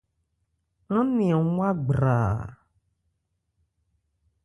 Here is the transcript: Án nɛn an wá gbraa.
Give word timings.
Án 0.95 1.07
nɛn 1.17 1.31
an 1.39 1.45
wá 1.57 1.69
gbraa. 1.85 2.35